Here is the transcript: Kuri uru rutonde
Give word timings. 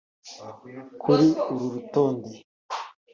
Kuri 1.01 1.25
uru 1.51 1.65
rutonde 1.73 2.31